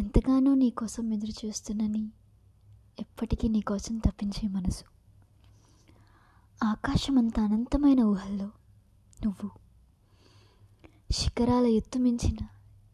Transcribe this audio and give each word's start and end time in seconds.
ఎంతగానో 0.00 0.54
నీకోసం 0.54 1.12
ఎదురు 1.12 1.46
చూస్తున్నని 1.46 2.12
ఎప్పటికీ 3.00 3.48
నీకోసం 3.48 3.98
తప్పించే 3.98 4.48
మనసు. 4.48 4.84
ఆకాశం 6.64 7.18
అంత 7.18 7.40
అనంతమైన 7.40 8.00
ఊహల్లో 8.00 8.50
నువ్వు 9.24 9.50
శిఖరాల 11.12 11.66
ఎత్తు 11.66 11.98
మించిన 11.98 12.46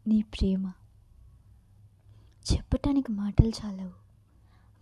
నీ 0.07 0.21
ప్రేమ. 0.21 0.71
చెప్పటానికి 2.53 3.11
మాటలు 3.11 3.51
చాలవు 3.65 3.93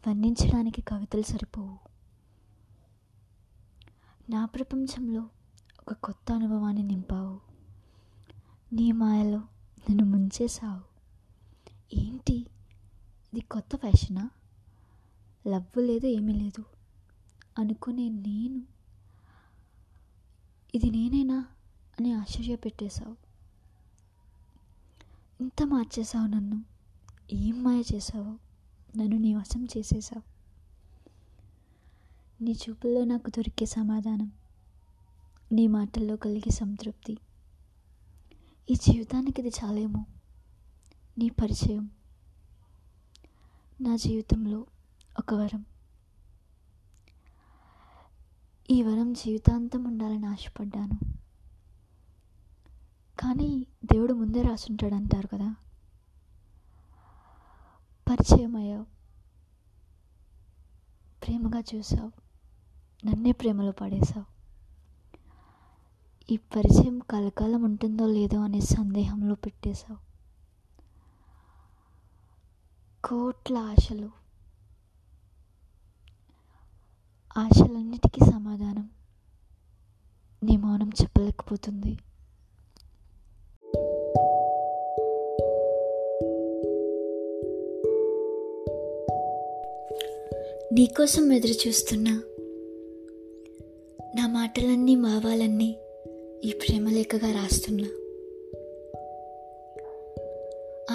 వర్ణించడానికి 0.08 0.82
కవితలు 0.82 1.22
సరిపోవు. 1.22 1.78
నా 4.32 4.46
ప్రపంచంలో 4.46 5.22
ఒక 5.88 5.94
కొత్త 5.94 6.32
అనుభవాన్ని 6.32 6.84
నింపావు. 6.84 7.40
నీ 8.74 8.92
మాయలో 8.92 9.38
నన్ను 9.38 10.06
ముంచేసావు 10.06 10.93
ఏంటి? 11.94 12.38
ఇది 13.34 13.42
కొత్త 13.42 13.76
ఫ్యాషనా? 13.76 14.30
లవ్ 15.48 15.80
లేదు 15.80 16.08
ఏమీ 16.08 16.34
లేదు. 16.34 16.64
అనుకునే 17.58 18.10
నేను. 18.10 18.62
ఇది 20.76 20.90
నేనేనా? 20.90 21.46
అని 22.00 22.14
ఆశ్చర్యపెట్టేశావు 22.14 23.16
ఇంత 25.42 25.64
మార్చేశావు 25.64 26.28
నన్ను. 26.28 26.64
ఏం 27.34 27.64
మాయ 27.64 27.84
చేసావు 27.96 28.40
నన్ను 28.98 29.18
నీ 29.18 29.36
వశం 29.36 29.68
చేసేసావు 29.78 30.34
నీ 32.44 32.52
చూపుల్లో 32.52 33.04
నాకు 33.04 33.30
దొరికే 33.30 33.66
సమాధానం. 33.66 34.32
నీ 35.52 35.68
మాటల్లో 35.68 36.16
కలిగే 36.16 36.52
సంతృప్తి. 36.52 37.18
ఈ 38.72 38.76
జీవితానికి 38.76 39.42
ఇది 39.42 39.52
చాలేమో. 39.64 40.06
నీ 41.18 41.30
పరిచయం. 41.30 41.90
నా 43.82 43.96
జీవితంలో 43.96 44.66
ఒక 45.20 45.34
వరం. 45.34 45.66
ఈ 48.72 48.84
వరం 48.84 49.14
జీవితాంతం 49.14 49.84
ఉండాలని 49.84 50.26
ఆశపడ్డాను. 50.26 51.00
కానీ 53.20 53.68
దేవుడు 53.86 54.14
ముందే 54.14 54.42
రాసుంటాడు 54.42 54.96
అంటారు 54.96 55.28
కదా. 55.28 55.56
పరిచయం 58.10 58.56
అయ్యావు. 58.56 58.84
ప్రేమగా 61.26 61.64
చూసావు 61.76 62.12
నన్నే 63.06 63.32
ప్రేమలో 63.32 63.72
పడేశావు. 63.72 64.26
ఈ 66.34 66.38
పరిచయం 66.38 67.00
కలకాలం 67.00 67.64
ఉంటుందో 67.64 68.08
లేదో 68.08 68.40
అనే 68.40 68.62
సందేహంలో 68.62 69.36
పెట్టేశావు. 69.36 70.13
కోట్ల 73.06 73.58
ఆశలు 73.58 74.10
ఆశలన్నిటికీ 77.38 78.32
సమాధానం 78.32 78.90
నీ 80.44 80.58
మౌనం 80.58 80.92
చెప్పలేకపోతుంది. 81.02 81.98
నీకోసం 90.74 91.32
ఎదురు 91.32 91.68
చూస్తున్నా 91.68 92.24
నా 94.16 94.28
మాటలన్నీ 94.28 94.96
భావాలన్నీ 94.96 95.78
ఈ 96.44 96.52
ప్రేమలేఖగా 96.52 97.32
రాస్తున్నా. 97.32 97.90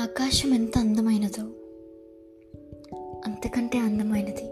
ఆకాశం 0.03 0.55
ఎంత 0.55 0.79
అందమైనదో 0.79 1.68
అంతకంటే 3.29 3.79
అందమైనది 3.79 4.45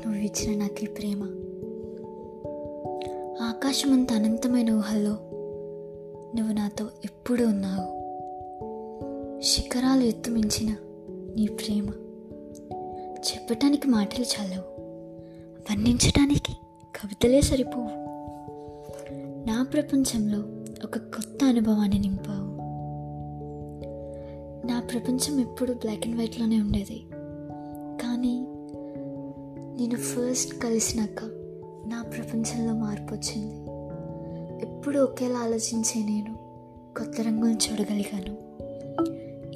నువ్వు 0.00 0.14
ఇచ్చిన 0.14 0.58
నాకు 0.58 0.84
ఈ 0.84 0.86
ప్రేమ. 0.86 1.22
ఆకాశం 3.42 3.92
అంత 3.92 4.12
అనంతమైన 4.12 4.70
ఊహల్లో 4.70 5.16
నువ్వు 6.36 6.52
నాతో 6.52 6.88
ఎప్పుడు 7.04 7.44
ఉన్నావు. 7.44 7.98
శిఖరాలు 9.42 10.04
ఎత్తుమించిన 10.04 10.76
నీ 11.36 11.46
ప్రేమ. 11.46 11.86
చెప్పటానికి 13.02 13.88
మాటలు 13.88 14.24
చాలవు. 14.24 14.80
వర్ణించటానికి 15.70 16.52
కవితలే 16.96 17.40
సరిపోవు. 17.40 17.88
నా 19.48 19.62
ప్రపంచంలో 19.72 20.38
ఒక 20.84 20.98
కొత్త 20.98 21.44
అనుభవాన్ని 21.44 21.98
నింపావు. 21.98 22.58
నా 24.66 24.80
ప్రపంచం 24.80 25.40
ఎప్పుడు 25.40 25.72
బ్లాక్ 25.72 26.06
అండ్ 26.06 26.18
వైట్లోనే 26.18 26.60
ఉండేది. 26.60 27.07
నేను 29.78 29.96
ఫస్ట్ 29.96 30.54
కలిసినాక 30.54 31.24
నా 31.86 32.02
ప్రపంచంలో 32.02 32.74
మార్పు 32.74 33.14
వచ్చింది. 33.14 33.54
ఎప్పుడు 34.66 34.98
ఒకేలా 34.98 35.38
ఆలోచించే 35.38 36.02
నేను 36.02 36.34
కొత్త 36.98 37.20
రంగులను 37.20 37.58
చూడగలిగాను. 37.70 38.36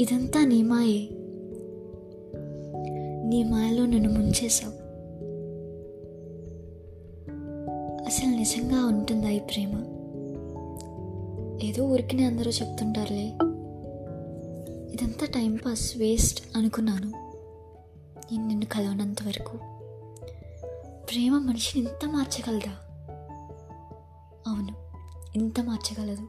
ఇదంతా 0.03 0.45
నీ 0.45 0.63
మాయే. 0.63 1.09
నీ 3.25 3.45
మాయలో 3.45 3.87
నన్ను 3.87 4.11
ముంచేశావు. 4.11 4.73
అసలు 8.05 8.31
నిజంగా 8.31 8.87
ఉంటుందా 8.87 9.29
ఈ 9.29 9.39
ప్రేమ? 9.39 9.79
ఏదో 11.63 11.85
ఊరికినే 11.85 12.25
అందరూ 12.25 12.51
చెప్తుంటారులే. 12.51 13.29
ఇదంతా 14.95 15.27
టైంపాస్ 15.35 15.97
వేస్ట్ 15.97 16.57
అనుకున్నాను. 16.57 17.09
నేను 18.33 18.49
నిన్ను 18.49 18.67
కలవనంత 18.67 19.17
వరకు. 19.27 19.82
ప్రేమ 21.13 21.39
మనిషిని 21.39 21.87
ఇంత 21.87 22.09
మార్చగలదా? 22.09 22.73
అవును 24.47 24.75
ఇంత 25.37 25.61
మార్చగలదు? 25.61 26.29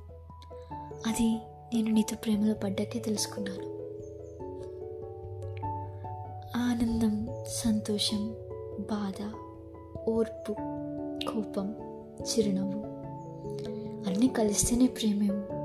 అది 1.08 1.36
నేను 1.74 1.92
నీతో 1.92 2.16
ప్రేమలో 2.26 2.54
పడ్డాకే 2.54 3.00
తెలుసుకున్నాను. 3.00 3.64
ఆనందం 6.58 7.28
సంతోషం 7.48 8.36
బాధ 8.80 9.32
ఓర్పు 10.10 10.54
కోపం 11.34 11.76
చిరునవ్వు 12.22 12.84
అన్నీ 14.10 14.28
కలిస్తేనే 14.28 14.88
ప్రేమేమో 14.88 15.56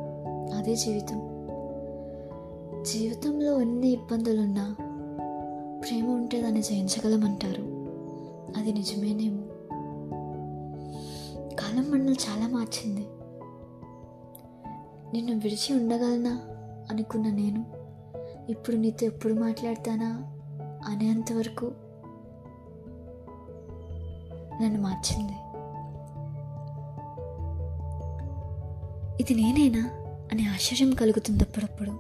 అదే 0.57 0.77
జీవితం. 0.77 1.17
జీవితంలో 2.83 3.61
ఎన్ని 3.61 3.89
ఇబ్బందులున్నా 3.89 4.77
ప్రేమ 5.81 6.11
ఉంటే 6.11 6.43
దాన్ని 6.43 6.63
జయించగలమంటారు. 6.63 7.68
అది 8.57 8.73
నిజమేనేమో 8.73 9.43
కాలం 11.57 11.91
మనల్ని 11.91 12.13
చాలా 12.13 12.49
మార్చింది. 12.49 13.07
నిన్ను 15.13 15.33
విడిచి 15.33 15.77
ఉండగలనా? 15.77 16.41
అనుకున్న 16.91 17.31
నేను. 17.31 17.67
ఇప్పుడు 18.51 18.77
నీతో 18.77 19.07
ఎప్పుడు 19.07 19.35
మాట్లాడతానా? 19.35 20.23
అనేంతవరకు 20.87 21.73
నన్ను 24.63 24.81
మార్చింది. 24.81 25.33
ఇది 29.23 29.35
నేనేనా? 29.35 29.91
అనే 30.33 30.43
ఆశ్చర్యం 30.43 30.95
కలుగుతుంది 30.95 31.45
అప్పుడప్పుడు. 31.45 31.91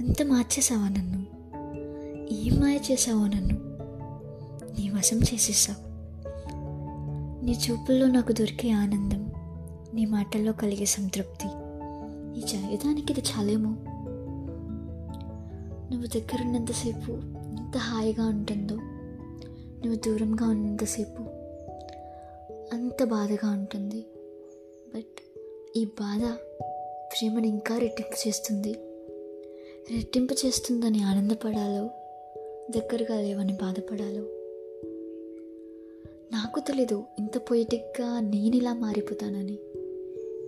ఎంత 0.00 0.22
మార్చేసావా 0.22 0.88
నన్ను? 0.88 1.26
ఏం 2.34 2.60
మాయ 2.60 2.76
చేసావో 2.76 3.26
నన్ను? 3.26 3.73
నీ 4.78 4.90
వశం 4.90 5.18
చేసేసావు 5.18 5.94
నీ 7.44 7.52
చూపుల్లో 7.52 8.06
నాకు 8.06 8.32
దొరికే 8.32 8.70
ఆనందం 8.70 9.32
నీ 9.94 10.04
మాటల్లో 10.04 10.52
కలిగే 10.52 10.84
సంతృప్తి 10.84 11.48
ఈ 12.40 12.42
జీవితానికి 12.42 13.12
ఇది 13.12 13.20
చాలేమో. 13.20 13.70
నువ్వు 15.90 16.06
దగ్గరున్నంతసేపు 16.06 17.12
ఎంత 17.58 17.76
హాయిగా 17.76 18.26
ఉంటుందో 18.26 18.74
నువ్వు 19.84 19.94
దూరంగా 19.94 20.48
ఉన్నంతసేపు 20.48 21.22
అంత 22.74 23.04
బాధగా 23.04 23.50
ఉంటుంది. 23.50 24.06
బట్ 24.94 25.16
ఈ 25.76 25.84
బాధ 25.84 26.22
ప్రేమను 27.12 27.46
ఇంకా 27.46 27.78
రెట్టింపు 27.78 28.28
చేస్తుంది. 28.28 28.72
రెట్టింపు 29.90 30.46
చేస్తుందని 30.46 31.02
ఆనందపడాలో 31.02 31.90
దగ్గరగా 32.70 33.20
లేవని 33.20 33.52
బాధపడాలో 33.52 34.22
నాకు 36.34 36.60
తెలీదు. 36.60 37.04
ఇంత 37.18 37.38
పొయిటిక్గా 37.38 38.20
నేను 38.20 38.56
ఇలా 38.56 38.74
మారిపోతానని. 38.74 39.58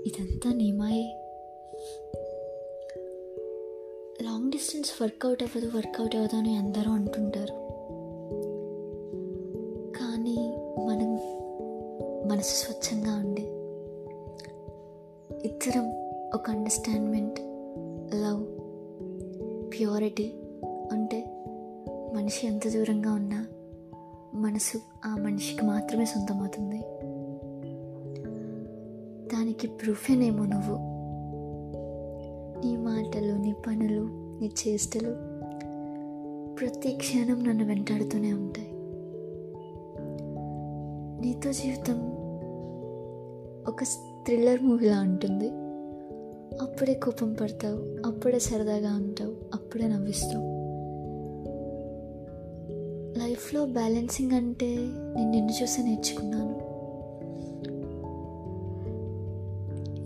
ఇదంతా 0.07 0.53
నేమాయే 0.53 1.17
లాంగ్ 4.23 4.51
డిస్టెన్స్ 4.51 5.03
వర్కౌట్ 5.03 5.43
అవ్వదు 5.43 5.77
వర్కౌట్ 5.77 6.17
అవ్వదు 6.17 6.37
అని 6.37 6.57
అందరూ 6.57 6.93
అంటుంటారు. 6.93 7.55
కానీ 9.99 10.37
మనం 10.87 11.15
మనసు 12.29 12.65
స్వచ్ఛంగా 12.65 13.17
ఉండి. 13.17 13.43
ఇద్దరం 15.49 15.93
ఒక 16.35 16.51
అండర్స్టాండ్మెంట్ 16.51 17.41
లవ్ 18.15 18.47
ప్యూరిటీ 19.73 20.33
ఉంటే 20.93 21.25
మనిషి 22.15 22.47
ఎంత 22.47 22.69
దూరంగా 22.69 23.13
ఉన్నా 23.13 23.47
మనసు 24.37 24.79
ఆ 25.07 25.17
మనిషికి 25.17 25.67
మాత్రమే 25.67 26.05
సొంతమవుతుంది. 26.05 26.81
దానికి 29.37 29.67
ప్రూఫేనేమో 29.67 30.45
నువ్వు. 30.45 30.77
నీ 32.65 32.77
మాటలు 32.77 33.33
నీ 33.33 33.55
పనులు 33.67 34.03
నీ 34.41 34.51
చేష్టలు 34.69 35.37
ప్రతి 36.55 36.93
క్షణం 36.93 37.45
నన్ను 37.45 37.65
వెంటాడుతూనే 37.65 38.33
ఉంటాయి. 38.33 38.73
నీతో 41.21 41.53
జీవితం 41.53 41.99
ఒక 43.69 43.85
థ్రిల్లర్ 44.25 44.63
మూవీలా 44.63 45.01
ఉంటుంది. 45.01 45.51
అప్పుడే 46.63 46.95
కోపం 46.95 47.33
పడతావు 47.33 48.09
అప్పుడే 48.09 48.39
సరదాగా 48.39 48.95
ఉంటావు 48.95 49.37
అప్పుడే 49.55 49.89
నవ్విస్తావు. 49.89 50.56
లైఫ్లో 53.37 53.67
బ్యాలెన్సింగ్ 53.67 54.33
అంటే 54.33 54.69
నేను 55.17 55.31
నిన్ను 55.31 55.53
చూసి 55.63 55.83
నేర్చుకున్నాను. 55.83 56.53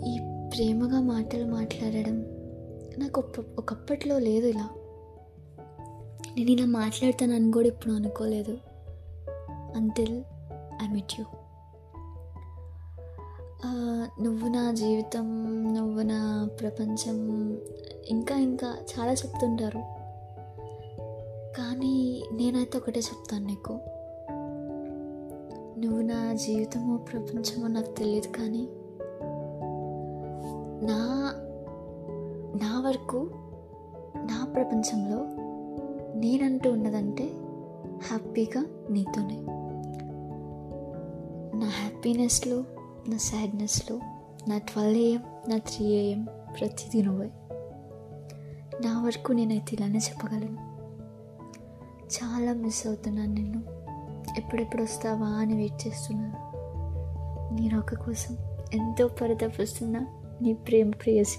ఈ 0.05 0.15
ప్రేమగా 0.55 1.01
మాటలు 1.01 1.45
మాట్లాడడం 1.45 2.17
నాకు 2.99 3.25
ఒకప్పట్లో 3.59 4.19
లేదు 4.19 4.47
ఇలా. 4.47 4.69
నేను 6.37 6.51
ఇలా 6.51 6.67
మాట్లాడతానని 6.67 7.53
కూడా 7.53 7.69
ఇప్పుడు 7.69 7.93
అనుకోలేదు. 7.93 8.59
అంటిల్ 9.77 10.23
ఐ 10.83 10.89
మెట్ 10.93 11.21
యూ 11.21 11.25
నువ్వు 14.23 14.49
నా 14.49 14.73
జీవితం 14.73 15.27
నువ్వు 15.75 16.03
నా 16.03 16.49
ప్రపంచం 16.61 17.17
ఇంకా 18.07 18.37
ఇంకా 18.39 18.77
చాలా 18.93 19.13
చెప్తుంటారు. 19.13 20.00
కానీ 21.57 22.25
నేనైతే 22.33 22.79
ఒకటే 22.79 23.01
చెప్తాను 23.01 23.47
నీకు. 23.47 23.73
నువ్వు 25.81 26.03
నా 26.03 26.33
జీవితమో 26.33 26.97
ప్రపంచమో 26.97 27.67
నాకు 27.67 27.91
తెలియదు 27.91 28.29
కానీ 28.29 28.69
నా 30.87 31.33
నా 32.63 32.81
వరకు 32.81 33.31
నా 34.17 34.45
ప్రపంచంలో 34.45 35.27
నేనంటూ 36.19 36.73
ఉన్నదంటే 36.73 37.25
హ్యాపీగా 38.03 38.67
నీతోనే. 38.91 39.41
నా 41.59 41.67
హ్యాపీనెస్లో 41.67 42.65
నా 43.09 43.17
సాడ్నెస్లో 43.17 44.01
నా 44.49 44.59
ట్వెల్వ్ 44.59 44.99
ఏఎం 44.99 45.23
నా 45.49 45.57
త్రీ 45.57 45.87
ఏఎం 45.87 46.25
ప్రతిదీ 46.61 47.03
నువ్వే. 47.03 47.31
నా 48.85 49.03
వరకు 49.03 49.33
నేనైతే 49.33 49.77
ఇలానే 49.77 49.99
చెప్పగలను. 49.99 50.70
చాలా 52.11 52.53
మిస్ 52.53 52.87
అవుతున్నాను 52.87 53.33
నిన్ను. 53.33 53.63
ఎప్పుడెప్పుడు 54.39 54.83
వస్తావా 54.83 55.27
అని 55.27 55.55
వెయిట్ 55.55 55.87
చేస్తున్నాను. 55.87 56.51
నీ 57.55 57.69
రాక 57.69 57.95
కోసం 57.95 58.37
ఎంతో 58.73 59.09
పరితపిస్తున్నా 59.09 60.07
నీ 60.43 60.53
ప్రేమ 60.53 60.91
ప్రేయసి 60.91 61.39